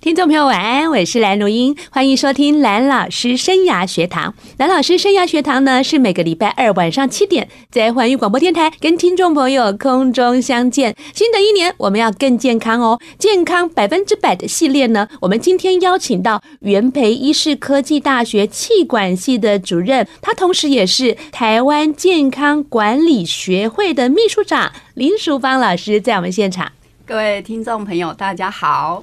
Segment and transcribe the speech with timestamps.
[0.00, 4.32] 听众朋友晚安，我是蓝如英，欢迎收听蓝老师生涯学堂。
[4.56, 10.94] 蓝老师生涯学堂呢，是每个礼拜二晚上七点在环宇广播电台跟听众朋友空中相见。
[11.12, 26.70] 新的一年，我们要更健康哦，健康百分之百的系列呢，我们今天邀请到元培医事科技大学气管系的主任，他同时也是台湾健康管理学会的秘书长林淑芳老师，在我们现场。
[27.04, 29.02] 各位听众朋友，大家好。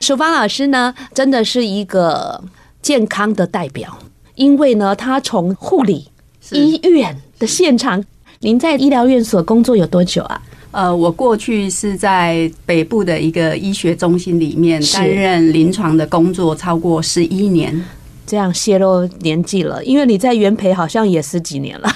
[0.00, 2.42] 淑芳老师呢，真的是一个
[2.80, 3.98] 健康的代表，
[4.34, 6.08] 因为呢，他从护理
[6.52, 8.02] 医院的现场，
[8.40, 10.40] 您在医疗院所工作有多久啊？
[10.70, 17.84] 呃，我过去是在北部的一个医学中心里面担任临床的工作，超过十一年。
[18.26, 21.90] 这样泄露年纪了，因为你在元培好像也十几年了。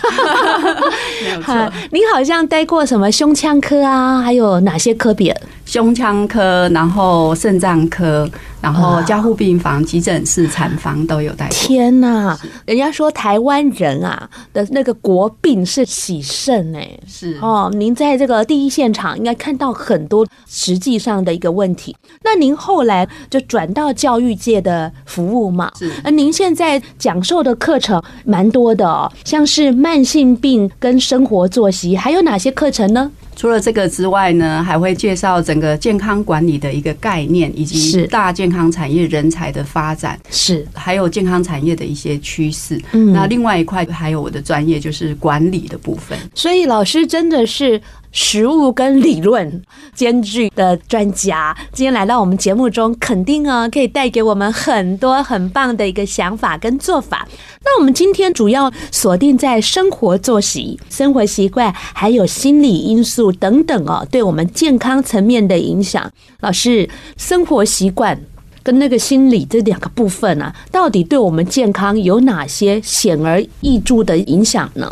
[1.25, 4.21] 没有错，您好像待过什么胸腔科啊？
[4.21, 5.35] 还有哪些科别？
[5.75, 8.31] 胸腔科，然后肾脏科，
[8.61, 11.53] 然后加护病房、急诊室、产房都有待过。
[11.53, 12.39] 天哪！
[12.65, 17.69] 人家说台湾人啊的那个国病是洗肾哎，是哦。
[17.75, 21.97] 您在这个第一现场应该看到很多实际上的一个问题。
[22.23, 25.73] 那您后来就转到教育界的服务嘛？
[25.77, 25.91] 是。
[26.05, 33.11] 而您现在讲授的课程蛮多的哦，像是慢性病跟生活作息，还有哪些课程呢？
[33.37, 42.81] 除了这个之外呢，还会介绍整个健康管理的一个概念，以及大健康产业人才的发展，是还有健康产业的一些趋势。
[42.93, 46.19] 嗯，那另外一块还有我的专业就是管理的部分。
[46.35, 47.81] 所以老师真的是。
[48.15, 49.61] 实物跟理论
[49.93, 57.27] 兼具的专家，今天来到我们节目中，肯定啊可以带给我们很多很棒的一个想法跟做法。
[57.65, 66.09] 那我们今天主要锁定在生活作息、生活习惯，还有心理因素等等哦，对我们健康层面的影响。
[66.39, 68.17] 老师，生活习惯
[68.63, 74.89] 跟那个心理这两个部分啊，到底对我们健康有哪些显而易见的影响呢？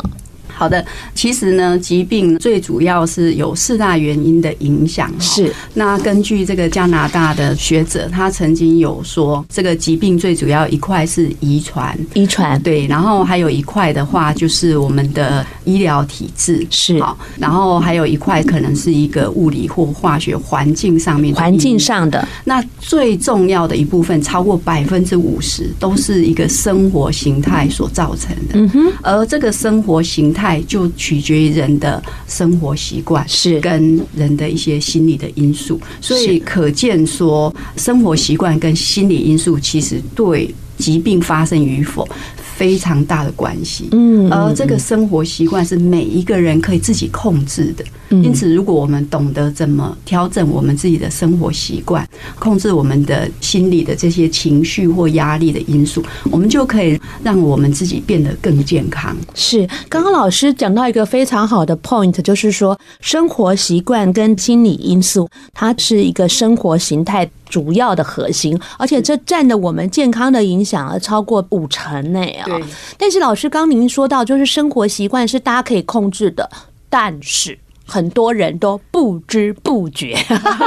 [0.53, 5.11] 好的，其实呢，疾病最主要是有四大原因的影响。
[5.19, 22.25] 是，那根据这个加拿大的学者，他曾经有说，这个疾病最主要一块是遗传，遗传对，然后还有一块的话就是我们的医疗体制是好，然后还有一块可能是一个物理或化学环境上面环境上的。
[22.45, 28.53] 那最重要的一部分，超过百分之五十都是一个生活形态所造成的。
[28.53, 30.42] 嗯哼，而这个生活形态。
[30.67, 42.07] 就取决于人的生活习惯，是跟人的一些心理的因素，所以可见说，生活习惯跟心理因素其实对疾病发生与否。
[42.55, 47.83] 非常大的关系，嗯，而这个生活习惯是每一个人可以自己控制的。
[48.21, 59.17] 因此，如果我们懂得怎么调整我们自己的生活习惯，控制我们的心理的这些情绪或压力的因素，我们就可以让我们自己变得更健康。
[59.33, 72.57] 是，刚刚老师讲到一个非常好的 point，就是说生活习惯跟心理因素，它是一个生活形态主要的核心，而且这占的我们健康的影响，而超过五成呢啊！
[72.59, 72.63] 对。
[72.97, 76.49] 但是老师刚您说到，就是生活习惯是大家可以控制的，
[76.89, 80.17] 但是很多人都不知不觉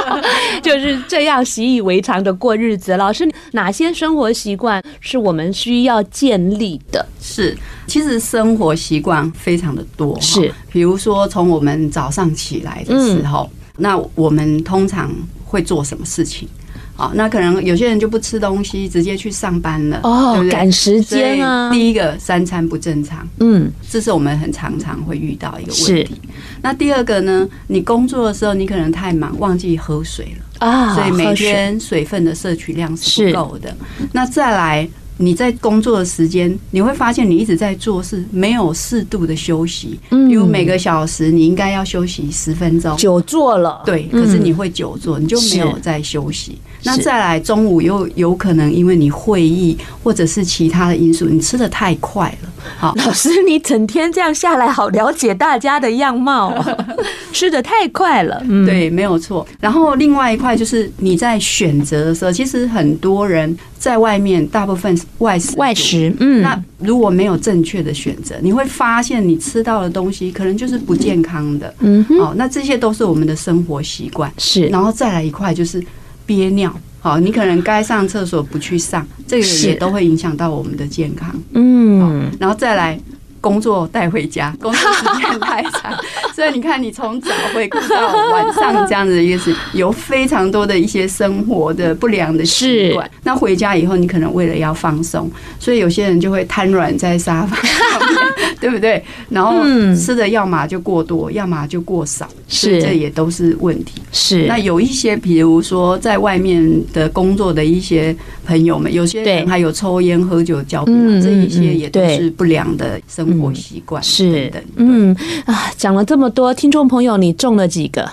[0.61, 2.95] 就是这样习以为常的过日子。
[2.95, 7.05] 老师，哪些生活习惯是我们需要建立的？
[7.19, 7.57] 是，
[7.87, 15.11] 其实生活习惯非常的多，是，比如说从我们早上起来的时候，那我们通常
[15.43, 16.47] 会做什么事情？
[16.97, 19.99] 好，那可能有些人就不吃东西，直接去上班了。
[20.03, 21.71] 哦，赶时间啊！
[21.71, 26.19] 第一个三餐不正常，嗯，这是我们很常常会遇到一个问题。
[26.61, 27.47] 那第二个呢？
[27.67, 33.73] 你工作的时候，你可能太忙，忘记喝水了啊，所以每天水分的摄取量是不够的。
[34.11, 34.89] 那再来。
[35.17, 39.99] 你在工作的时间，你会发现你一直在做事，没有适度的休息。
[40.11, 43.81] 嗯，比如每个小时你应该要休息十分钟，久坐了。
[43.85, 46.57] 对，可是你会久坐，你就没有在休息。
[46.83, 52.49] 那再来中午又有可能因为你会议或者是其他的因素，你吃的太快了。
[52.77, 56.77] 好， 老师，你整天这样下来，好了解大家的样貌哦，
[57.31, 58.41] 吃的太快了。
[58.47, 59.45] 嗯，对，没有错。
[59.59, 64.97] 然后另外一块就是你在选择的时候，其实很多人在外面大部分。
[65.19, 75.83] 外食，外食，嗯，那如果没有正确的选择，你会发现你吃到的东西可能就是不健康的，嗯，哦，那这些都是我们的生活习惯，是，然后再来一块就是
[76.25, 76.73] 憋尿。
[77.07, 81.33] 好，你可能该上厕所不去上，这个也都会影响到我们的健康。
[81.53, 82.99] 嗯，然后再来。
[83.47, 85.97] 工作带回家， 工作时间太长，
[86.35, 93.09] 所以你看，你从早会顾到晚上这样子的意思，有非常多的一些生活的不良的习惯。
[93.23, 98.19] 那回家以后，你可能为了要放松，所以有些人就会瘫软在沙发上面，
[98.59, 99.01] 对不对？
[99.29, 99.63] 然后
[99.95, 104.01] 吃的要么就过多，要么就过少，是这也都是问题。
[104.11, 108.13] 是那有一些，比如说在外面的工作的一些
[108.45, 113.36] 朋友们，有些人还有抽烟、喝酒、交槟啊，这一些也都是不良的生活。
[113.37, 118.09] 生活习惯是的，嗯啊，讲了这么多，听众朋友，你中了几个？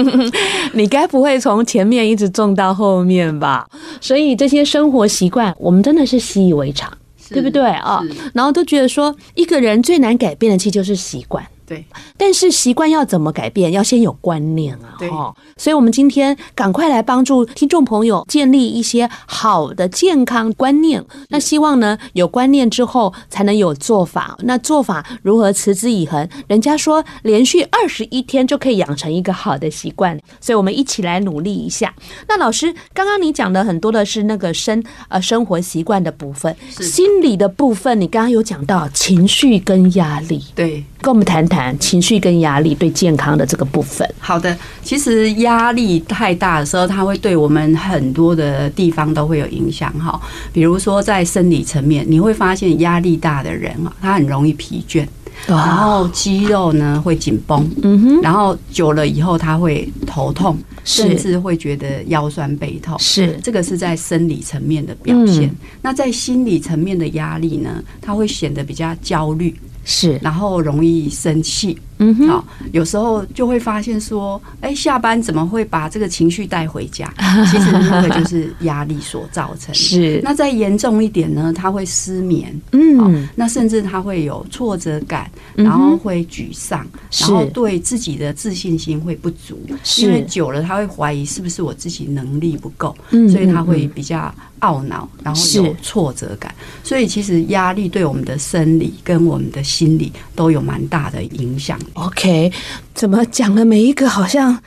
[0.74, 3.66] 你该不会从前面一直中到后面吧？
[4.00, 6.90] 所以这些生活习惯，我们真的是习以为常，
[7.30, 8.02] 对不对啊？
[8.34, 11.44] 然后都觉得说，一个人最难改变的，其实就是习惯。
[11.70, 11.86] 对，
[12.16, 13.70] 但是习惯要怎么改变？
[13.70, 14.96] 要先有观念啊！
[14.98, 15.08] 对，
[15.56, 21.00] 所以我们今天赶快来帮助听众朋友建立一些好的健康观念。
[21.28, 24.36] 那希望呢，有观念之后才能有做法。
[24.42, 26.28] 那做法如何持之以恒？
[26.48, 31.94] 人家说连续二十一天就可以养成一个好的习惯，所以我们一起来努力一下。
[32.26, 41.59] 那老师，刚刚你讲的很多的是那个生呃生活习惯的部分，心理的部分，你刚刚有讲到情绪跟压力，对，跟我们谈谈。
[41.78, 50.20] 情绪跟压力对健康的这个部分，好的，其实压力太大的时候，它会对我们很多的地方都会有影响哈。
[50.52, 55.06] 比如说在生理层面，你会发现压力大的人啊，他很容易疲倦，
[55.46, 65.50] 然后肌肉呢会紧绷，嗯哼，然后久了以后他会头痛，甚至会觉得腰酸背痛，是这个是在生理层面的表现。
[65.82, 69.54] 那在心理层面的压力呢，它会显得比较焦虑。
[69.84, 77.12] 是，然后容易生气，嗯哼，好，有时候就会发现说，哎，下班怎么会把这个情绪带回家？
[77.50, 79.74] 其实那个就是压力所造成。
[79.74, 86.86] 是，那再严重一点呢，他会失眠，嗯，那甚至他会有挫折感，然后会沮丧，
[87.18, 89.58] 然后对自己的自信心会不足，
[89.98, 92.94] 因为久了他会怀疑是不是我自己能力不够，
[93.30, 94.32] 所以他会比较。
[94.60, 101.78] 懊恼，然后有挫折感，所以其实压力对我们的生理跟我们的心理都有蛮大的影响。
[101.94, 102.52] OK，
[102.94, 104.58] 怎么讲了每一个好像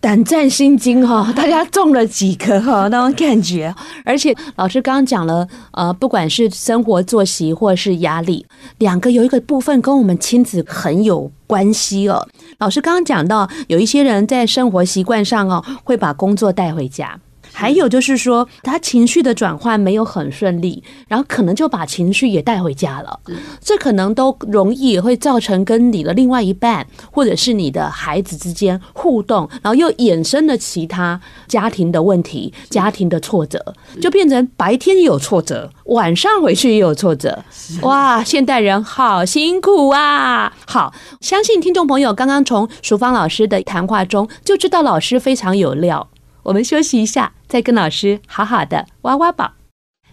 [0.00, 1.30] 胆战心惊哈？
[1.34, 3.74] 大家中了几个哈那种感觉？
[4.04, 8.46] 而且老师刚刚讲了，呃，不管是生活作息或是压力，
[8.78, 12.24] 两个有一个部分跟我们亲子很有关系哦。
[12.58, 17.18] 老师刚刚讲到，有一些人在生活习惯上哦，会把工作带回家。
[17.58, 23.18] 还有就是说，他情绪的转换没有很顺利，然后可能就把情绪也带回家了。
[23.60, 37.42] 这可能都容易会造成跟你的另外一半或者是你的孩子之间互动，然后又衍生了其他家庭的问题、家庭的挫折，就变成白天有挫折，晚上回去也有挫折。
[37.82, 40.52] 哇，现代人好辛苦啊！
[40.64, 46.08] 好，相信听众朋友刚刚从淑芳老师的谈话中就知道老师非常有料。
[46.48, 49.52] 我们休息一下，再跟老师好好的挖挖宝。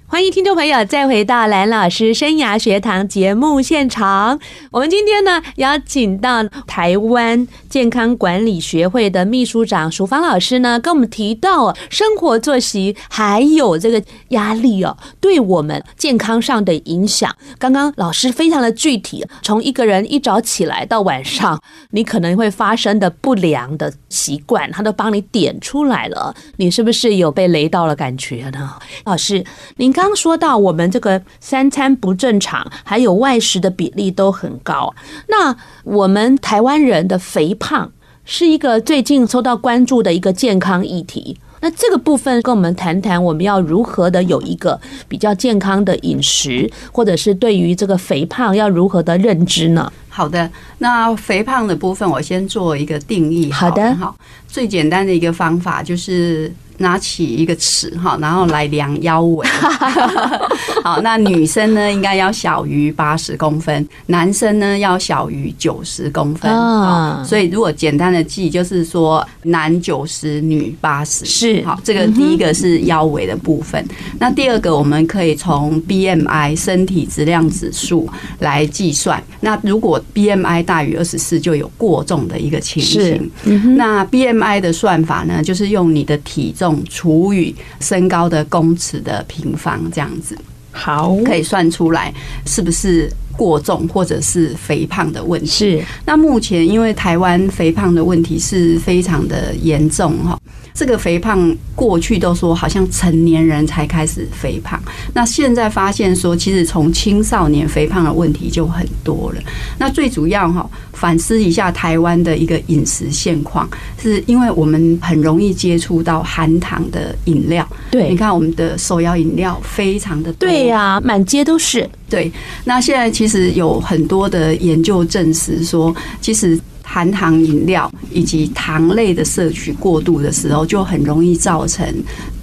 [0.07, 4.39] 欢迎听众朋友再回到蓝老师生涯学堂节目现场。
[4.71, 17.35] 我们今天呢，邀请到台湾健康管理学会的秘书长淑芳老师呢，跟我们提到生活作息还有这个压力哦，对我们健康上的影响。
[17.57, 21.59] 刚刚老师非常的具体，从一个人一早起来到晚上，
[21.89, 26.33] 你可能会发生的不良的习惯，他都帮你点出来了。
[26.57, 28.77] 你是不是有被雷到了感觉呢？
[29.03, 29.43] 老师，
[29.77, 29.94] 您。
[29.95, 34.93] 刚说到我们这个三餐不正常，还有外食的比例都很高。
[35.29, 37.89] 那我们台湾人的肥胖
[38.25, 41.37] 是一个最近受到关注的一个健康议题。
[41.61, 49.89] 那这个部分跟我们谈谈，我们要如何的有一个比较健康的饮食，或者是对于这个肥胖要如何的认知呢？
[50.09, 53.49] 好的，那肥胖的部分我先做一个定义。
[53.49, 54.13] 好的，好，
[54.45, 56.53] 最简单的一个方法就是。
[56.77, 59.47] 拿起一个尺哈，然后来量腰围。
[60.83, 66.51] 好，那女生呢，应该要小于八十公分，男生呢要小于九十公分。
[66.51, 71.25] 啊，所以如果简单的记，就是说男九十，女八十。
[71.25, 73.83] 是，好，这个第一个是腰围的部分。
[74.19, 78.07] 那第二个，我们可以从 BMI 身体质量指数
[78.39, 79.23] 来计算。
[79.39, 83.31] 那如果 BMI 大于二十四，就有过重的一个情形。
[83.75, 86.64] 那 BMI 的算法呢，就是用你的体重。
[86.89, 90.37] 除以身高的公尺的平方，这样子，
[90.71, 92.13] 好，可以算出来
[92.45, 95.47] 是不是过重或者是肥胖的问题。
[95.47, 95.83] 是。
[96.05, 100.39] 那目前因为台湾肥胖的问题是非常的严重哈，
[100.75, 104.77] 这个肥胖过去都说好像成年人才开始肥胖，
[105.13, 109.41] 那现在发现说其实从青少年肥胖的问题就很多了。
[109.79, 113.67] 那最主要哈，反思一下台湾的一个饮食现况，
[113.97, 117.65] 是因为我们很容易接触到含糖的饮料。
[117.89, 120.49] 对，你看我们的手摇饮料非常的多。
[120.49, 121.89] 对呀，满街都是。
[122.09, 122.29] 对，
[122.65, 131.85] 那现在其实有很多的研究证实说，其实含糖饮料以及糖类的摄取过度的时候，就很容易造成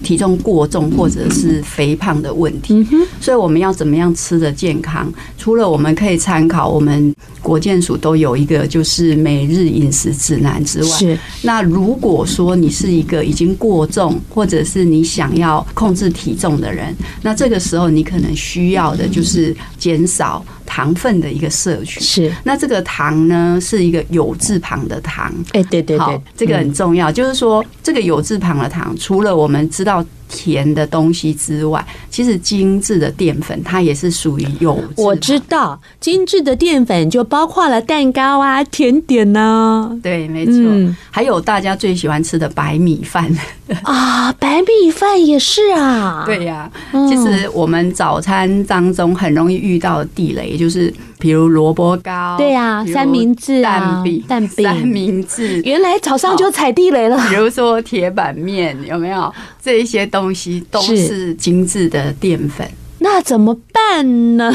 [0.02, 2.86] 体重过重或者是肥胖的问题。
[3.20, 5.10] 所以我们要怎么样吃的健康？
[5.38, 22.00] 除了我们可以参考我们国健署都有一个就是每日饮食指南之外，是那如果说你是一个已经过重或者是你想要控制体重的人，那这个时候你可能需要的就是减少糖分的一个摄取。
[22.00, 25.32] 是，那这个糖呢是一个有字旁的糖。
[25.52, 27.10] 哎，对对对，这个很重要。
[27.10, 29.91] 就是说，这个有字旁的糖，除了我们知道。
[29.92, 34.82] 那甜的东西之外，其实精致的淀粉它也是属于有。
[34.96, 40.00] 我知道精致的淀粉就包括了蛋糕啊、甜点呢、啊。
[40.02, 40.96] 对，没错、嗯。
[41.10, 43.30] 还有大家最喜欢吃的白米饭
[43.84, 46.24] 啊，白米饭也是啊。
[46.24, 50.92] 对呀、啊，其实我们早餐当中很容易遇到的地雷就是。
[51.22, 57.16] 比如萝卜糕，对呀，三明治啊，蛋饼，蛋饼，三明治，原来早上就踩地雷了。
[57.28, 59.32] 比如说铁板面，有没有？
[59.62, 64.52] 这一些东西都是精致的淀粉，那怎么办呢？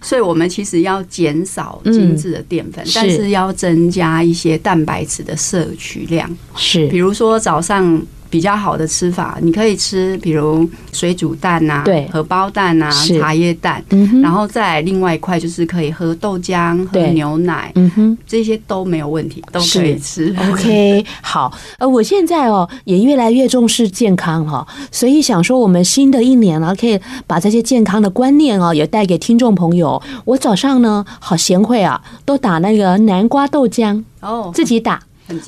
[0.00, 6.30] 所以我们其实要减少精致的淀粉，但是要增加一些蛋白质的摄取量。
[6.54, 8.00] 是，比如说早上。
[8.32, 20.34] 比较好的吃法，你可以吃，比如水煮蛋呐，对，荷包蛋呐，茶叶蛋，嗯，然后再另外一块就是可以喝豆浆、喝牛奶，嗯哼，这些都没有问题，都可以吃。
[20.50, 30.02] OK， 好，呃，我现在哦也越来越重视健康哈，所以想说我们新的一年啊，可以把这些健康的观念哦也带给听众朋友。
[30.24, 34.98] 我早上呢好贤惠啊，都打那个南瓜豆浆哦，自己打，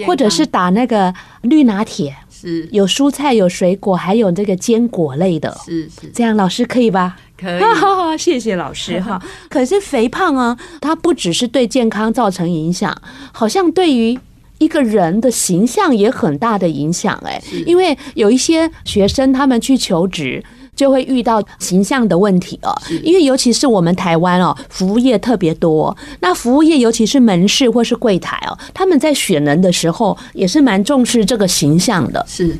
[0.06, 2.14] 或者是打那个绿拿铁。
[2.44, 7.16] 是有蔬菜，有水果，还有这个坚果类的，是是这样，老师可以吧？
[7.36, 7.62] 可以，
[8.18, 9.20] 谢谢老师哈。
[9.48, 12.94] 可是肥胖啊，它不只是对健康造成影响，
[13.32, 14.18] 好像对于
[14.58, 20.44] 一个人的形象也很大的影响哎，因为有一些学生他们去求职。
[20.76, 25.96] 就会遇到形象的问题哦，因为尤其是我们台湾哦，服务业特别多。
[26.20, 32.24] 那服务业尤其是门市或是柜台哦，他们在选人的时候也是蛮重视这个形象的。
[32.28, 32.56] 是，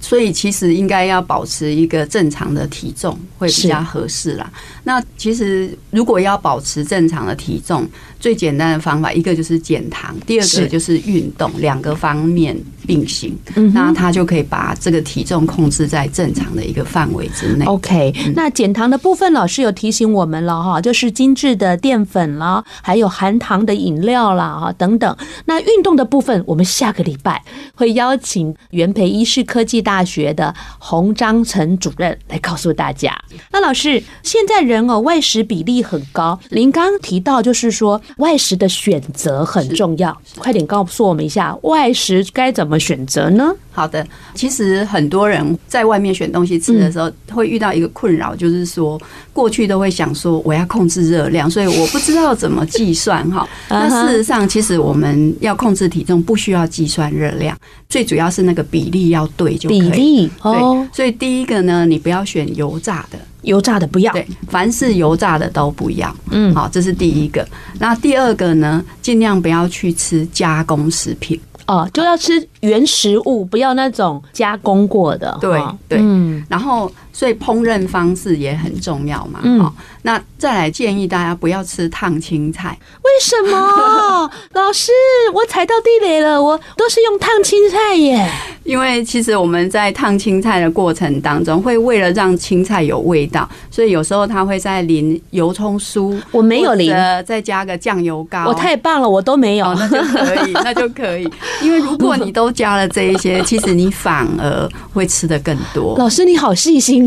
[0.00, 4.50] 所以其实应该要保持一个正常的体重会比较合适啦。
[4.86, 7.84] 那其实如果要保持正常的体重，
[8.20, 12.56] 最简单的方法一个就是减糖，第二个就是运动，两个方面。
[12.86, 13.36] 并行，
[13.74, 17.64] 那他就可以把这个体重控制在正常的一个范围之内。
[17.64, 25.16] OK，那减糖的部分，老师有提醒我们了哈，就是精致的淀粉啦，还有含糖的饮料啦哈等等。
[25.46, 27.42] 那运动的部分，我们下个礼拜
[27.74, 33.12] 会邀请元培医事科技大学的洪章成主任来告诉大家。
[33.50, 43.54] 那老师，现在人哦外食比例很高，您刚刚提到就是说外食的选择很重要，快点告诉我们一下外食该怎么选择呢？
[43.76, 44.04] 好的，
[44.34, 48.98] 其实很多人在外面选东西吃的时候，会遇到一个困扰，就是说
[49.34, 53.46] 过去都会想说我要控制热量，所以我不知道怎么计算哈。
[53.68, 57.54] 那事实上，其实我们要控制体重不需要计算热量，
[57.86, 59.80] 最主要是那个比例要对就可以。
[59.82, 64.10] 比例哦，所以第一个呢，你不要选油炸的，油炸的不要。
[64.14, 66.16] 对，凡是油炸的都不要。
[66.30, 67.46] 嗯，好，这是第一个。
[67.78, 71.38] 那第二个呢，尽量不要去吃加工食品。
[71.66, 75.36] 哦，就要吃原食物，不要那种加工过的。
[75.40, 76.90] 对对，嗯，然后。
[77.16, 79.40] 所以烹饪方式也很重要嘛。
[79.42, 82.76] 嗯，那再来建议大家不要吃烫青菜。
[83.02, 84.30] 为什么？
[84.52, 84.92] 老师，
[85.32, 88.30] 我踩到地雷了，我都是用烫青菜耶。
[88.64, 96.20] 因为其实我们在烫青菜的过程当中，会为了让青菜有味道，所以有时候它会在淋油葱酥。
[96.30, 96.92] 我没有淋，
[97.24, 98.44] 再加个酱油膏。
[98.46, 99.72] 我太棒了，我都没有。
[99.72, 101.26] 那就可以， 那就可以。
[101.62, 105.96] 因为如果你都加了这一些，其实你反而会吃的更多。
[105.96, 107.05] 老师，你好细心。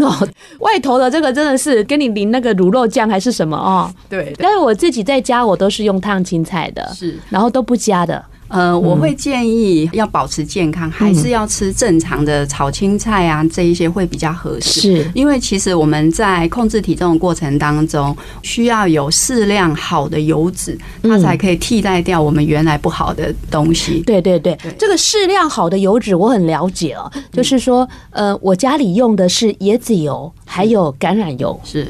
[0.60, 3.92] 外头的这个真的是跟你淋那个卤肉酱还是什么哦？
[4.10, 8.24] 对，但是我自己在家我都是用烫青菜的，是，然后都不加的。
[8.50, 14.82] 呃，我会建议要保持健康，还是要吃正常的炒青菜啊，这一些会比较合适。
[14.82, 24.02] 是，因为其实我们在控制体重的过程当中，需要有适量好的油脂，它才可以替代掉我们原来不好的东西。
[24.02, 31.60] 对对对，这个适量好的油脂我很了解哦，就是说，呃，我家里用的是椰子油，还有橄榄油。
[31.64, 31.88] 是，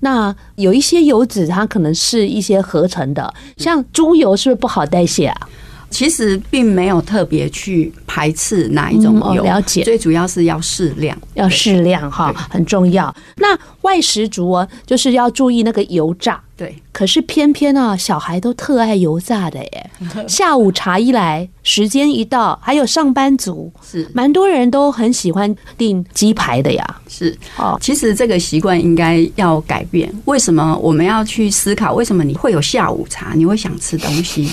[0.00, 5.48] 那有一些油脂它可能是一些合成的，像猪油是不是不好代谢啊？
[5.92, 9.84] 其实并没有特别去排斥哪一种油，了解。
[9.84, 13.14] 最主要是要适量，要适量哈，很重要。
[13.36, 16.42] 那外食族哦，就是要注意那个油炸。
[16.56, 19.90] 对，可是偏偏啊，小孩都特爱油炸的耶。
[20.28, 27.00] 下午茶一来，时间一到，还有上班族，是蛮多人都很喜欢订鸡排的呀。
[27.08, 30.12] 是哦，其实这个习惯应该要改变。
[30.26, 31.94] 为什么我们要去思考？
[31.94, 33.32] 为什么你会有下午茶？
[33.34, 34.48] 你会想吃东西，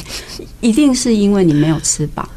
[0.61, 2.27] 一定是因为你没有吃饱。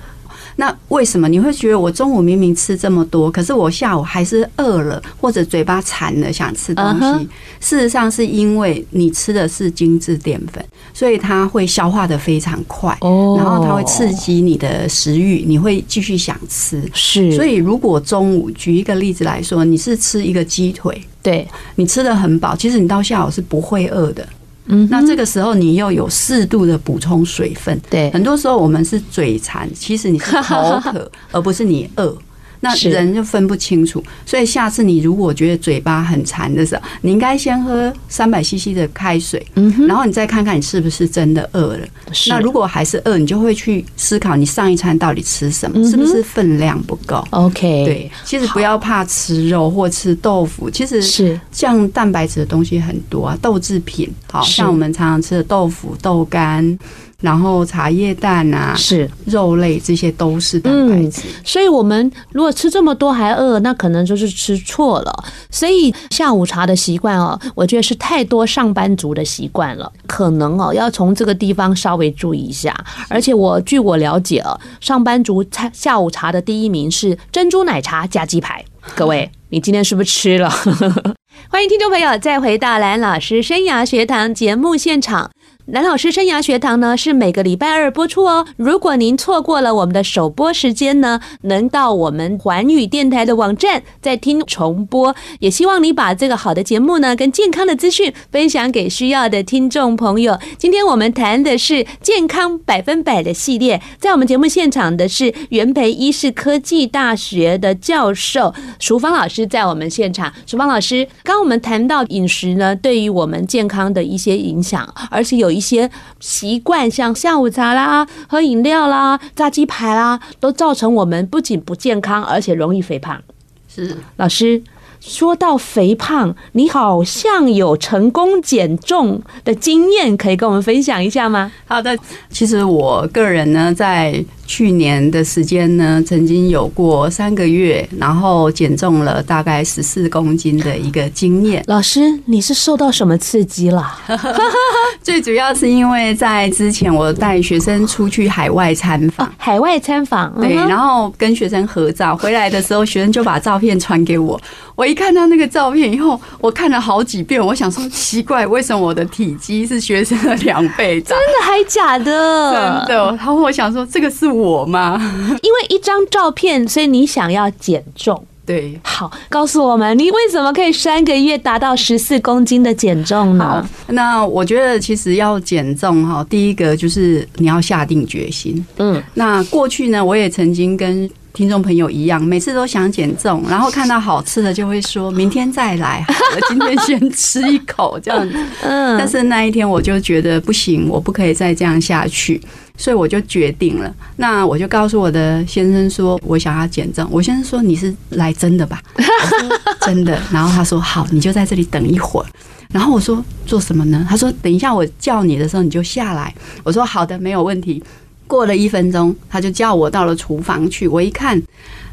[0.57, 7.29] 那为什么你会觉得我中午明明吃这么多，可是我下午还是饿了，或者嘴巴馋了想吃东西？
[7.61, 16.83] 事实上是因为你吃的是精致淀粉，所以它会消化的非常快，然后它会刺激你的食欲，你会继续想吃。
[16.93, 24.27] 是，所以如果中午举一个例子来说，你是吃一个鸡腿，对，你吃的很饱，其实你到下午是不会饿的。
[24.67, 27.81] 嗯，那这个时候你又有适度的补充水分。
[27.91, 32.17] 对，很多时候我们是嘴馋，其实你是口渴， 而不是你饿。
[32.65, 39.45] 那人就分不清楚，所以下次你如果觉得嘴巴很馋的时候，你应该先喝三百 CC 的开水，
[39.89, 41.87] 然后你再看看你是不是真的饿了。
[42.29, 51.39] 那如果还是饿，你就会去思考你上一餐到底吃什么，是不是分量不够？OK，对，其实不要怕吃肉或吃豆腐，其实是。
[51.51, 56.79] 像蛋白质的东西很多啊，豆制品，好像我们常常吃的豆腐、豆干。
[57.23, 61.23] 然后茶叶蛋啊，是肉类，这些都是蛋白质。
[61.25, 65.25] 嗯，所以我们如果吃这么多还饿，那可能就是吃错了。
[65.49, 72.77] 所以下午茶的习惯哦，我觉得是太多上班族的习惯了，可能哦要从这个地方稍微注意一下。
[73.09, 78.65] 而且我据我了解哦，上班族餐下午茶的第一名是珍珠奶茶加鸡排。
[78.97, 80.51] 各位， 你今天是不是吃了？
[81.49, 85.31] 欢迎听众朋友再回到蓝老师生涯学堂节目现场。
[85.67, 88.45] 蓝老师生涯学堂呢，是每个礼拜二播出哦。
[88.57, 95.15] 如果您错过了我们的首播时间呢，能到我们环宇电台的网站再听重播。
[95.39, 100.37] 也希望你把这个好的节目呢，跟健康的资讯分享给需要的听众朋友。
[100.59, 110.33] 今天我们谈的是健康百分百的系列，在我们节目现场的是元培医事科技大学的教授淑芳老师，在我们现场。
[110.45, 115.52] 淑芳老师，刚我们谈到饮食呢，对于我们健康的一些影响，而且有。
[115.53, 123.21] 一些习惯，像下午茶啦、喝饮料啦、炸鸡排啦，都造成我们不仅不健康，而且容易肥胖。
[123.69, 124.63] 是老师
[125.01, 131.51] 说到肥胖，你好像有成功减重的经验，可以跟我们分享一下吗？
[131.67, 131.97] 好的，
[132.31, 141.65] 其实我个人呢，在去年的时间呢，曾经有过三个月，然后减重了大概十四公斤的一个经验。
[141.69, 143.99] 老师，你是受到什么刺激了？
[145.03, 154.39] 最主要是因为在之前我带学生出去海外参访，海外参访，对，然后跟学生合照，回来的时候学生就把照片传给我。
[154.75, 161.17] 我一看到那个照片以后，我看了好几遍，我想说奇怪，为什么我的体积是学生的两倍大？
[161.17, 162.53] 真的还假的？
[162.53, 163.07] 真的。
[163.17, 164.99] 然后我想说，这个是我吗？
[165.43, 168.27] 因为一张照片，所以你想要减重。
[168.45, 173.65] 对，好，告诉我们，你为什么可以三个月达到十四公斤的减重呢？
[173.87, 178.67] 那我觉得其实要减重哈，第一个就是你要下定决心。
[178.79, 188.37] 嗯，那过去呢，我也曾经跟听众朋友一样，每次都想减重，然后看到好吃的就会说明天再来，好了，今天先吃一口这样子。
[188.63, 192.43] 嗯，但是那一天我就觉得不行，我不可以再这样下去，
[192.77, 193.95] 所以我就决定了。
[194.17, 197.07] 那我就告诉我的先生说，我想要减重。
[197.11, 198.83] 我先生说，你是来真的吧？
[198.97, 200.21] 我说真的。
[200.33, 202.27] 然后他说好，你就在这里等一会儿。
[202.73, 204.07] 然后我说做什么呢？
[204.09, 206.35] 他说等一下我叫你的时候你就下来。
[206.63, 207.83] 我说好的，没有问题。
[208.27, 210.89] 过了一分钟，他就叫我到了厨房去。
[210.89, 211.41] 我一看，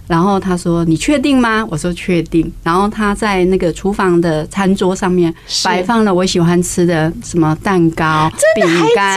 [0.10, 5.32] 然后他说：“你确定吗？”我说：“确定。”然后他在那个厨房的餐桌上面
[5.64, 9.16] 摆放了我喜欢吃的什么蛋糕、饼干、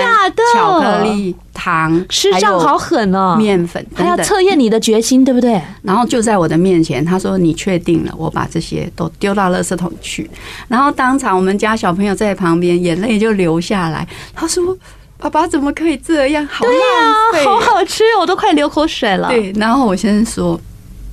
[0.55, 3.37] 巧克力、糖，吃相好狠哦！
[3.39, 5.59] 面粉，他要测验你的决心，对不对？
[5.81, 10.31] 然后就在我的面前，他说：“你确定了？”我把这些都丢到垃圾桶去。
[10.69, 14.07] 然后当场我们家小朋友在旁边，眼泪就流下来。
[14.35, 14.77] 他说。
[15.19, 16.45] 爸爸怎么可以这样？
[16.51, 19.29] 好对呀、啊，好好吃，我都快流口水了。
[19.29, 20.61] 对，然后我先生说，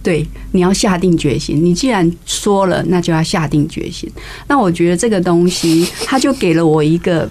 [0.02, 1.64] 对，你要下定决心。
[1.64, 4.10] 你既然说了，那就要下定决心。
[4.48, 7.30] 那我觉得这个东西，他就给了我一个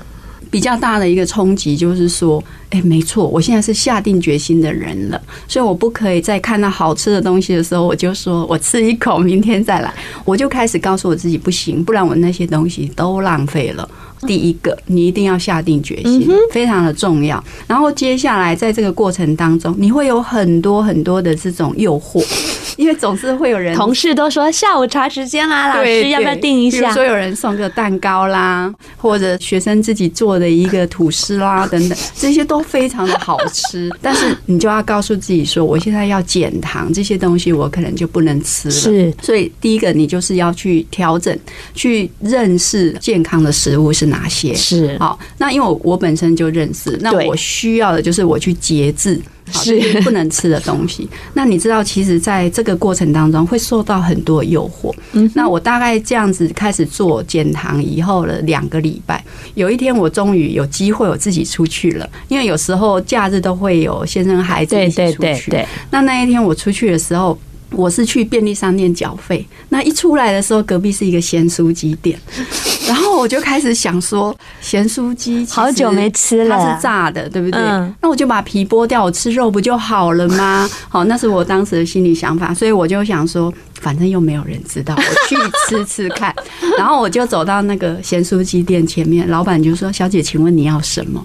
[0.51, 2.43] 比较大的一个冲击，就是说。
[2.71, 9.91] 哎，没错，我现在是下定决心的人了，所以我不可以在看到好吃的东西的时候，我就说我吃一口，明天再来。
[10.23, 13.89] 我就开始告诉我自己不行，不然我那些东西都浪费了。
[14.27, 17.43] 第一个，你一定要下定决心，非常的重要。
[17.69, 22.25] 然后接下来在这个过程当中，你会有很多很多的这种诱惑，
[22.77, 26.93] 因为总是会有人同事都说下午茶时间啦，老师要不要定一下？
[26.93, 32.49] 说有人送个蛋糕啦，或者学生自己做的一个吐司啦， 等等，这些。
[32.49, 38.75] 都非常的好吃，但是你就要告诉自己说，我现在要减糖，这些东西我可能就不能吃了。
[38.75, 41.39] 是，所以第一个你就是要去调整，
[41.75, 44.55] 去认识健康的食物是哪些。
[44.55, 49.21] 是，好，那因为我我本身就认识，那我需要的就是我去节制。
[49.51, 51.09] 是不能吃的东西。
[51.33, 54.95] 那你知道，其实在这个过程当中会受到很多诱惑。
[55.13, 62.07] 嗯，那我大概这样子开始做减糖以后了两个礼拜，有一天我终于有机会我自己出去了。
[62.29, 65.19] 因为有时候假日都会有先生孩子一起出去。
[65.19, 65.67] 对对对对。
[65.91, 67.39] 那那一天我出去的时候。
[67.71, 72.19] 我是去便利商店缴费，那一出来的时候，隔壁是一个咸酥鸡店，
[72.89, 77.61] 然后我就开始想说，咸酥鸡好久没吃了，它是炸的，对不对？
[78.01, 80.69] 那我就把皮剥掉，我吃肉不就好了吗？
[80.89, 85.37] 好，那是我当时的心理想法，所以我就想说，反正又没有人知道，我去
[85.69, 86.35] 吃吃看。
[86.79, 91.25] 然后我就走到那个咸酥鸡店前面，老板就说：“小姐，请问你要什么？”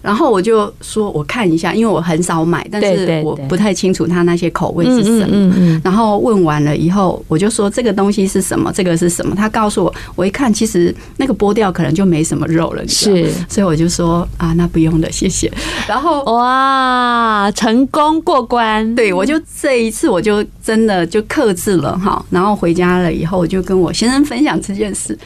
[0.00, 5.80] 然后我就说，我看一下，因为我很少买，但是我不太清楚他那些口味是什么。
[5.84, 9.34] 然后问完了以后，我就说这个东西是什么，这个是什么？
[9.34, 13.30] 他告诉我，我一看，其实那个剥掉可能就没什么肉了，是。
[13.48, 15.50] 所以我就说啊，那不用了，谢谢。
[15.86, 18.94] 然后哇，成功过关。
[18.94, 22.24] 对，我就这一次我就真的就克制了哈。
[22.30, 25.16] 然后回家了以后，我就跟我先生分享这件事。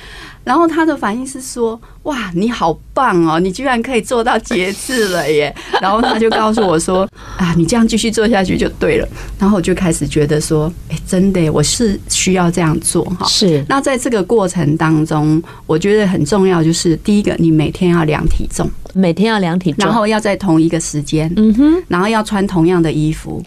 [0.45, 13.65] 然后他的反应是说：“哇，你好棒哦，你居然可以做到节制了耶！” 然后他就告诉我说：“啊，你这样继续做下去就对了。”然后我就开始觉得说：“哎，真的，我是需要这样做哈。”是。
[13.69, 23.43] 那在这个过程当中，我觉得很重要，就是第一个，你每天要量体重，每天要量体重，然后要在同一个时间，嗯哼，然后要穿同样的衣服，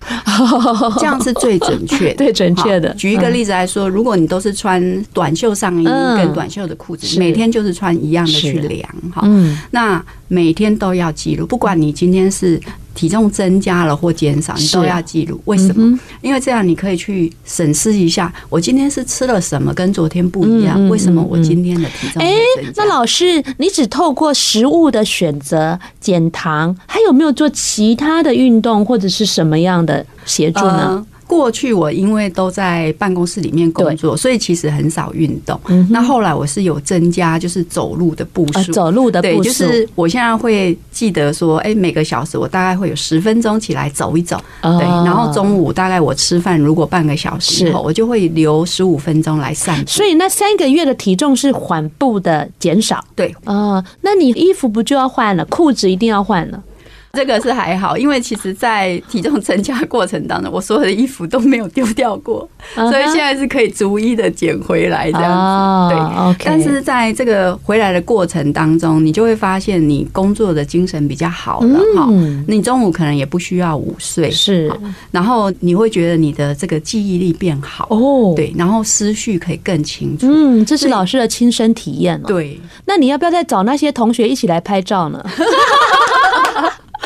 [0.99, 2.93] 这样是最准确的，对，准确的。
[2.93, 9.27] 举一个例子来说，如果你都是穿短袖上衣跟短袖的裤子，每天就是穿一样的去量哈，
[9.71, 12.59] 那每天都要记录，不管你今天是
[12.93, 15.39] 体重增加了或减少，你都要记录。
[15.45, 15.97] 为什么？
[16.21, 20.87] 因为这样你可以去审视一下，我今天是吃了什么跟昨天不一样？
[20.89, 22.33] 为什么我今天的体重哎？
[22.75, 31.05] 那老师，你只透过食物的选择减糖，还有没有做其他的运动或者是什么样的协助呢？
[31.29, 35.59] 过去我因为都在办公室里面工作，所以其实很少运动。
[35.91, 39.43] 那后来我是有增加，就是走路的步数，走路的步数。
[39.43, 44.41] 就是我现在会记得说，哎，每个小时我大概会有十分钟起来走一走。
[44.63, 49.87] 对，然后中午大概我吃饭，如果半个小时以后，我就会留十五分钟来散步。
[49.87, 53.05] 所以那三个月的体重是缓步的减少。
[53.15, 55.45] 对，哦，那你衣服不就要换了？
[55.45, 56.63] 裤子一定要换了。
[57.11, 65.95] 这个是还好，因为其实，在体重增加过程当中，我所有的衣服都没有丢掉过，所以现在是可以逐一的捡回来这样子。
[65.95, 66.43] 对，OK。
[66.45, 72.07] 但是在这个回来的过程当中，你就会发现你工作的精神比较好了哈。
[72.47, 74.71] 你中午可能也不需要午睡，是。
[75.09, 78.53] 然后你会觉得你的这个记忆力变好哦，对。
[78.55, 80.27] 然后思绪可以更清楚。
[80.29, 82.21] 嗯，这是老师的亲身体验。
[82.21, 82.59] 对。
[82.85, 85.25] 那你要不要再找那些同学一起来拍照呢？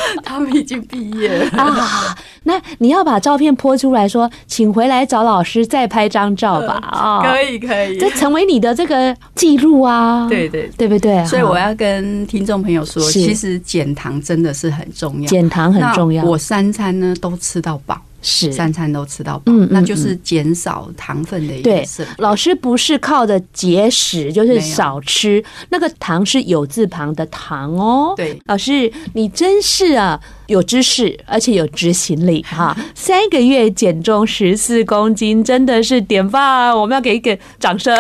[0.23, 2.15] 他们已经毕业了啊！
[2.43, 7.21] 那你要把照片 po 出来说，请回来找老师再拍张照吧啊！
[7.25, 10.27] 可以可以，这成为你的这个记录啊！
[10.29, 11.23] 对对对不对？
[11.25, 16.23] 所以我要跟听众朋友说，其实减糖真的是很重要，减糖很重要。
[16.23, 17.99] 我三餐呢都吃到饱。
[18.23, 21.63] 是三餐都吃到饱，那就是减少糖分的一个。
[21.63, 21.85] 对，
[22.19, 25.43] 老师不是靠着节食，就是少吃。
[25.69, 28.13] 那个糖是有字旁的糖哦。
[28.15, 32.75] 对，老师你真是啊，有知识而且有执行力 哈！
[32.95, 37.93] 三个月减重十四公斤，真的是典范，我们要给一个掌声。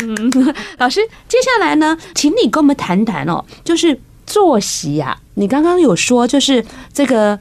[0.78, 5.18] 老师，接下来呢，请你跟我们谈谈哦，就是作息呀。
[5.34, 7.38] 你刚刚有说，就是这个。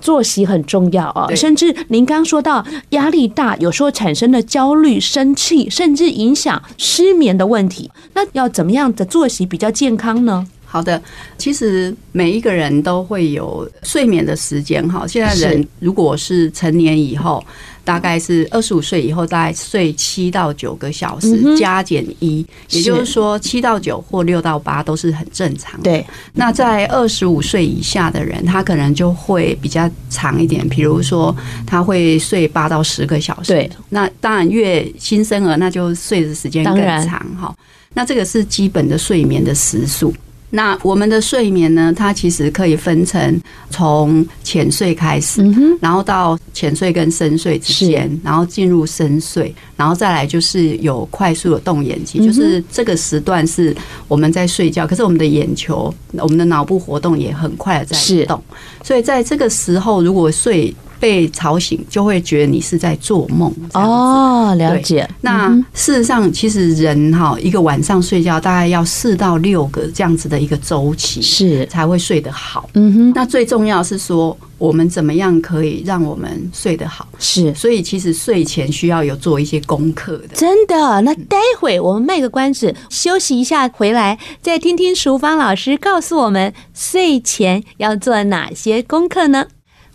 [0.00, 7.90] 作息很重要啊，甚至您刚说到压力大，有时候产生的焦虑、生气，甚至影响失眠的问题。
[8.14, 10.46] 那要怎么样的作息比较健康呢？
[10.64, 11.00] 好的，
[11.38, 15.06] 其实每一个人都会有睡眠的时间哈。
[15.06, 17.42] 现在人如果是成年以后，
[17.86, 25.84] 大概是二十五岁以后，大概睡七到九个小时，加减一，也就是说七到九或六到八都是很正常的。
[25.84, 33.52] 对，那在二十五岁以下的人，他可能就会比较长一点，比如说他会睡八到十个小时。
[33.52, 37.54] 对，那当然越新生儿，那就睡的时间更长哈。
[37.94, 40.12] 那这个是基本的睡眠的时数。
[40.56, 41.92] 那我们的睡眠呢？
[41.94, 43.38] 它其实可以分成
[43.68, 45.44] 从浅睡开始，
[45.82, 53.76] 然后到浅睡跟深睡之间，然后进入深睡，然后再来就是有快速的动眼期，就是这个时段是
[54.08, 58.42] 我们在睡觉，可是我们的眼球、我们的脑部活动也很快的在动，
[58.82, 60.74] 所以在这个时候如果睡。
[60.98, 65.08] 被吵醒就会觉得你是在做梦哦，了解。
[65.20, 72.68] 那事实上，其实人哈一个晚上睡觉大概要四到六个这样子的一个周期是才会睡得好。
[72.74, 73.12] 嗯哼。
[73.14, 77.06] 那最重要是说我们怎么样可以让我们睡得好？
[77.18, 77.54] 是。
[77.54, 80.28] 所以其实睡前需要有做一些功课的。
[80.34, 81.00] 真的。
[81.02, 89.46] 那待会我们卖个关子，休息一下，回来再听听淑芳老师告诉我们睡前要做哪些功课呢？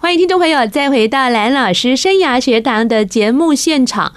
[0.01, 4.11] 欢迎听众朋友再回到蓝老师生涯学堂的节目现场。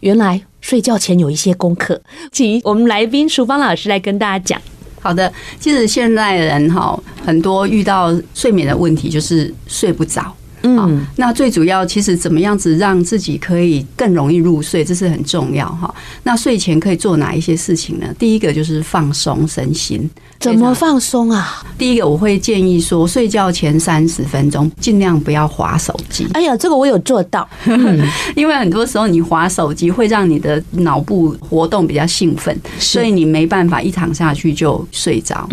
[0.00, 4.60] 原来睡觉前有一些功课，请我们来宾淑芳老师来跟大家讲。
[5.00, 10.30] 好的，其实现在人哈，很多遇到睡眠的问题就是睡不着。
[10.62, 15.92] 嗯，那最主要其实怎么样子让自己可以更容易入睡，这是很重要哈。
[16.22, 18.06] 那睡前可以做哪一些事情呢？
[18.18, 20.08] 第一个就是放松身心。
[20.38, 21.62] 怎么放松啊？
[21.76, 26.26] 第一个我会建议说，睡觉前三十分钟尽量不要划手机。
[26.32, 27.46] 哎呀，这个我有做到，
[28.34, 35.46] 因为很多时候你划手机会让你的脑部活动比较兴奋，所以你没办法一躺下去就睡着。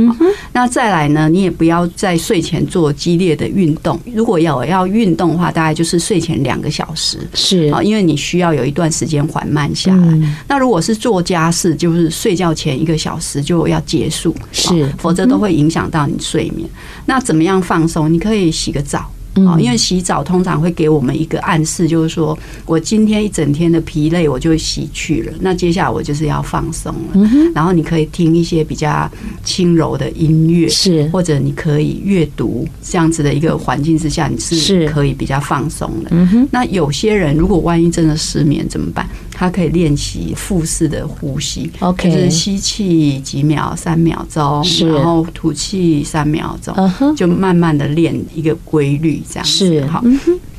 [0.53, 3.99] 那再来呢，你也不要在睡前做激烈的运动。
[4.15, 10.35] 如果要要运动的话，大概就是睡前两个小时，是啊，因为你需要有一段时间缓慢下来。
[10.47, 14.91] 那如果是做家事，就是睡觉前一个小时就要结束，是。
[14.97, 16.67] 否则都会影响到你睡眠。
[17.05, 18.11] 那怎么样放松？
[18.11, 19.11] 你可以洗个澡。
[19.45, 27.29] 哦，因为洗澡通常会给我们一个暗示，就是说我今天一整天的疲累我就洗去了，那接下来我就是要放松了。
[27.53, 29.09] 然后你可以听一些比较
[29.43, 36.11] 轻柔的音乐，是或者你可以阅读，这样子的一个环境之下，你是可以比较放松的。
[36.51, 39.07] 那有些人如果万一真的失眠怎么办？
[39.39, 46.75] 他可以练习腹式的呼吸，OK，就是吸气几秒，三秒钟，然后吐气三秒钟，
[47.15, 49.21] 就慢慢的练一个规律。
[49.29, 50.03] 这样是好，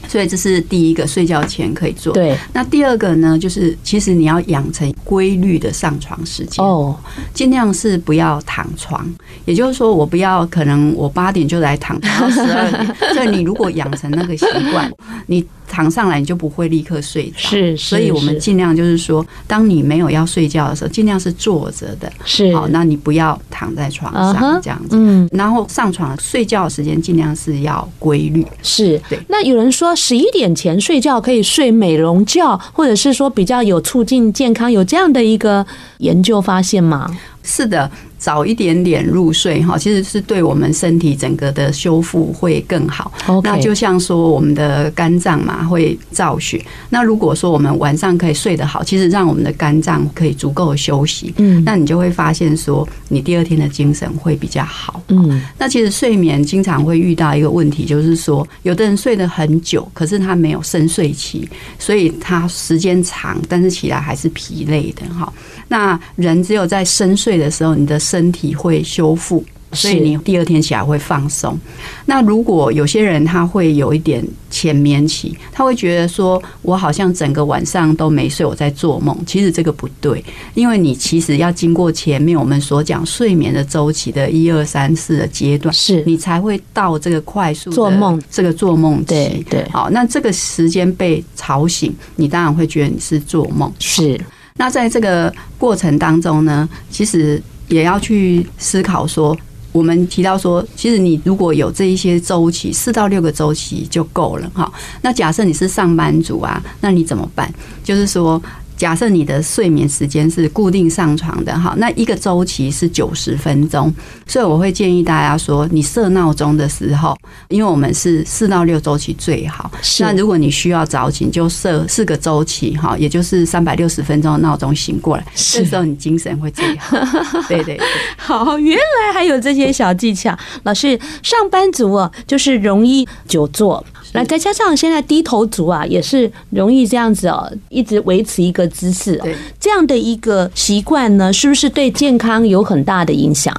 [0.06, 2.12] 所以这是第一个睡觉前可以做。
[2.12, 6.96] 对，那第二个呢，就是其实你要养成规律的上床时间哦，
[7.34, 9.04] 尽量是不要躺床，
[9.44, 12.96] 也就是说，我不要可能我八点就来躺到十二点。
[13.12, 14.88] 所以你如果养成那个习惯，
[15.26, 15.44] 你。
[15.68, 29.00] 躺上来你就不会立刻睡着，是，所以我们尽量就是说，当你没有要睡觉的时候，尽量是坐着的，是，好，那你不要躺在床上这样子，嗯，然后上床睡觉的时间尽量是要规律，是。
[29.08, 29.18] 对。
[29.28, 35.66] 那有人说十一点前睡觉可以睡美容觉，或者是说比较有促进健康，有这样的一个
[35.98, 37.08] 研究发现吗？
[37.48, 37.90] 是的。
[38.18, 43.12] 早一点点入睡哈，其实是对我们身体整个的修复会更好。
[43.44, 55.00] 那就像说我们的肝脏嘛会造血，那如果说我们晚上可以睡得好，其实让我们的肝脏可以足够的休息，嗯，那你就会发现说你第二天的精神会比较好。
[55.06, 65.32] 嗯，那其实睡眠经常会遇到一个问题，就是说有的人睡得很久，可是他没有深睡期，所以他时间长，但是起来还是疲累的哈。
[65.68, 71.58] 那人只有在深睡的时候，你的身体会修复，所以你第二天起来会放松。
[72.06, 79.14] 那如果有些人他会有一点浅眠期，他会觉得说，我好像整个晚上都没睡，我在做梦。
[79.26, 89.04] 其实这个不对，因为你其实要经过前面我们所讲睡眠的周期的一二三四的阶段，是你才会到这个快速做梦这个做梦期。
[89.04, 93.70] 对对，好，那这个时间被吵醒，你当然会觉得你是做梦。
[93.78, 94.18] 是。
[94.58, 99.34] 那在这个过程当中呢，其实也要去思考说，
[99.72, 104.70] 我们提到说，其实你如果有这一些周期，四到六个周期就够了哈。
[105.00, 107.50] 那假设你是上班族啊，那你怎么办？
[107.82, 108.40] 就是说。
[108.78, 113.92] 假设你的睡眠时间是固定上床的哈，那一个周期是九十分钟，
[114.26, 119.68] 所以我会建议大家说，你设闹钟的时候，因为我们是四到六周期最好。
[119.98, 126.96] 那如果你需要早起，就设四个周期哈，也就是三百六十分钟的闹钟醒过来，这时候你精神会最好。
[127.48, 127.80] 对对对，
[128.16, 130.38] 好，原来还有这些小技巧。
[130.62, 133.84] 老师，上班族哦，就是容易久坐。
[134.12, 139.16] 那再加上现在低头族啊，也是容易这样子哦，一直维持一个姿势。
[139.18, 143.54] 对，这样的一个习惯呢，是不是对健康有很大的影响？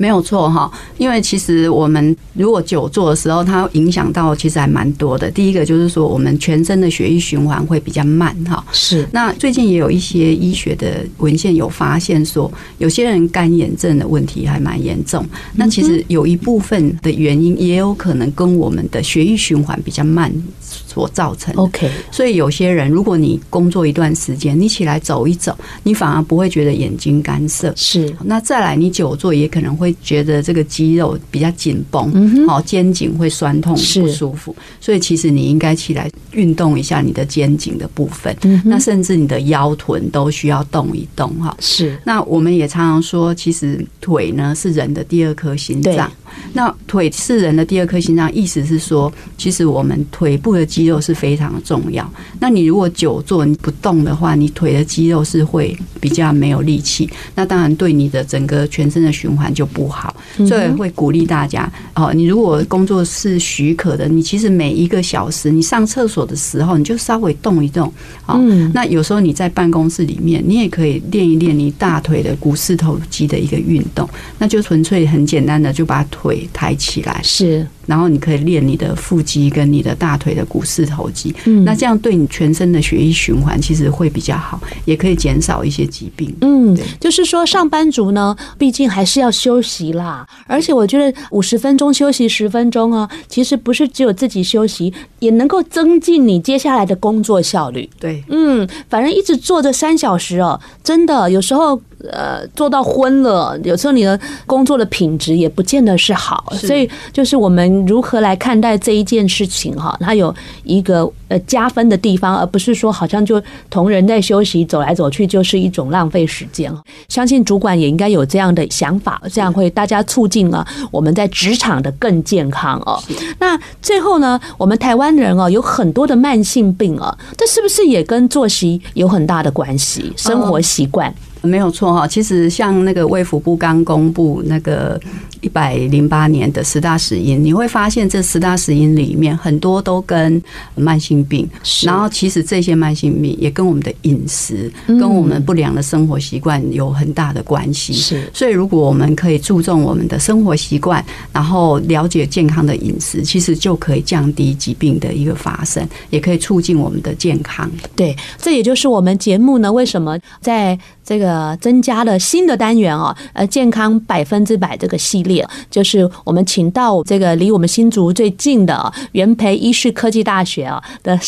[0.00, 5.30] 没有错哈，因为其实我们如果久坐的时候，它影响到其实还蛮多的。
[5.30, 8.64] 第一个就是说，我们全身的血液循环会比较慢哈。
[8.72, 9.06] 是。
[9.12, 15.22] 那最近也有一些医学的文献有发现说，有些人干眼症的问题还蛮严重。
[15.54, 20.32] 那其实有一部分的原因也有可能跟我们的血液循环比较慢
[20.62, 21.52] 所造成。
[21.56, 21.90] OK。
[22.10, 27.70] 所以有些人，如果你工作一段时间，你起来走一走，你反而不会觉得眼睛干涩。
[27.76, 28.10] 是。
[28.24, 29.89] 那再来，你久坐也可能会。
[30.02, 41.56] 觉得这个肌肉比较紧绷，好，肩颈会酸痛不舒服，所以其实你应该起来运动一下你的肩颈的部分，那甚至你的腰臀都需要动一动哈。
[41.60, 46.10] 是，那我们也常常说，其实腿呢是人的第二颗心脏。
[46.52, 52.10] 那腿是人的第二颗心脏，意思是说，其实我们腿部的肌肉是非常的重要。
[52.38, 60.14] 那你如果久坐你不动的话，你腿的肌肉是会比较没有力气，那当然对你的整个全身的循环就不好。
[60.46, 67.92] 所以会鼓励大家哦，你如果工作是许可的，你其实每一个小时你上厕所的时候，你就稍微动一动。
[68.26, 68.38] 哦，
[68.72, 77.18] 那有时候你在办公室里面，你也可以练一练你大腿的股四头肌的一个运动，那就纯粹很简单的就把腿腿抬起来。
[77.22, 77.66] 是。
[77.90, 86.32] 然后你可以练你的腹肌跟你的大腿的股四头肌，嗯，那这样对你全身的血液循环其实会比较好，也可以减少一些疾病。
[86.42, 90.24] 嗯，就是说上班族呢，毕竟还是要休息啦。
[90.46, 97.90] 而且我觉得五十分钟休息十分钟啊，其实不是只有自己休息，也能够增进你接下来的工作效率。
[97.98, 101.82] 对，嗯，反正一直坐着三小时哦，真的有时候。
[102.10, 116.72] 呃，做到昏了，有时候你的工作的品质也不见得是好，所以就是我们如何来看待这一件事情哈，它有一个呃加分的地方，而不是说好像就同仁在休息走来走去就是一种浪费时间。
[117.08, 123.02] 相信主管也应该有这样的想法，这样会大家促进了我们在职场的更健康哦。
[123.38, 130.12] 那最后呢，我们台湾人哦有很多的慢性病啊，这是不是也跟作息有很大的关系？
[130.16, 131.12] 生活习惯。
[131.42, 135.00] 没有错哈，其实像那个卫福部刚公布那个
[135.40, 140.42] 一百零八年的十大死因，你会发现这十大死因里面很多都跟
[140.74, 141.48] 慢性病，
[141.82, 147.92] 然后其实这些慢性病也跟我们的饮食、跟我们不良的生活习惯有很大的关系。
[147.94, 157.70] 是，所以如果我们可以注重我们的生活习惯，然后了解健康的饮食，其实就可以降低疾病的一个发生，也可以促进我们的健康。
[157.96, 171.18] 对，这也就是我们节目呢，为什么在这个呃增加了新的单元哦，呃，健康百分之百这个系列，就是我们请到这个离我们新竹最近的元培医事科技大学啊的。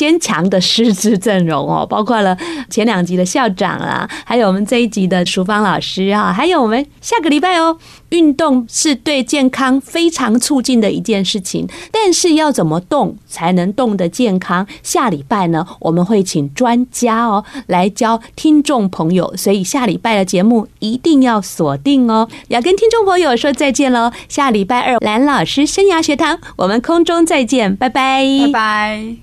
[0.00, 2.34] 坚强的师资阵容哦， 包括了
[2.70, 7.76] 前两集的校长啊，还有我们这一集的淑芳老师啊，还有我们下个礼拜哦，
[8.08, 14.66] 运动是对健康非常促进的一件事情，但是要怎么动才能动得健康？
[14.82, 29.16] 下礼拜呢，我们会请专家哦来教听众朋友，所以下礼拜的节目一定要锁定哦，要跟听众朋友说再见喽，下礼拜二蓝老师生涯学堂，我们空中再见，拜拜，拜拜。